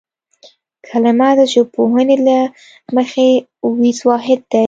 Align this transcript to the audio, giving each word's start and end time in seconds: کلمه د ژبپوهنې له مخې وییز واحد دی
کلمه 0.87 1.27
د 1.39 1.41
ژبپوهنې 1.53 2.17
له 2.27 2.37
مخې 2.95 3.27
وییز 3.79 3.99
واحد 4.09 4.39
دی 4.51 4.59